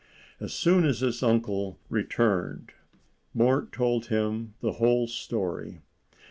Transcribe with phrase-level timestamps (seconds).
[0.39, 2.71] As soon as his uncle returned,
[3.35, 5.81] Mort told him the whole story.